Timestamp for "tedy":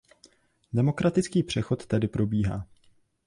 1.85-2.07